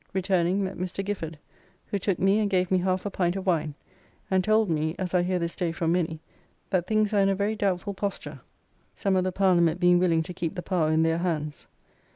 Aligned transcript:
Returning, 0.13 0.63
met 0.63 0.79
Mr. 0.79 1.05
Gifford, 1.05 1.37
who 1.91 1.99
took 1.99 2.17
me 2.17 2.39
and 2.39 2.49
gave 2.49 2.71
me 2.71 2.79
half 2.79 3.05
a 3.05 3.11
pint 3.11 3.35
of 3.35 3.45
wine, 3.45 3.75
and 4.31 4.43
told 4.43 4.67
me, 4.67 4.95
as 4.97 5.13
I 5.13 5.21
hear 5.21 5.37
this 5.37 5.55
day 5.55 5.71
from 5.71 5.91
many, 5.91 6.19
that 6.71 6.87
things 6.87 7.13
are 7.13 7.19
in 7.21 7.29
a 7.29 7.35
very 7.35 7.55
doubtful 7.55 7.93
posture, 7.93 8.39
some 8.95 9.15
of 9.15 9.23
the 9.23 9.31
Parliament 9.31 9.79
being 9.79 9.99
willing 9.99 10.23
to 10.23 10.33
keep 10.33 10.55
the 10.55 10.63
power 10.63 10.89
in 10.91 11.03
their 11.03 11.19
hands. 11.19 11.67